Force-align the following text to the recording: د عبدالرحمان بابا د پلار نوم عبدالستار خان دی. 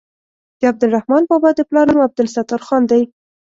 د 0.59 0.61
عبدالرحمان 0.71 1.23
بابا 1.29 1.49
د 1.55 1.59
پلار 1.69 1.85
نوم 1.89 2.01
عبدالستار 2.07 2.61
خان 2.67 2.83
دی. 2.91 3.01